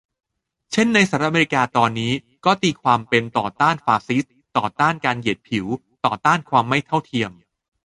[0.71, 2.11] เช่นในสหรัฐอเมริกาตอนนี้
[2.45, 5.65] ก็ตีความเป็น ต่อต้านฟาสซิสต์ ต่อต้านการเหยียดผิว
[6.05, 7.31] ต่อต้านความไม่เท่าเทียม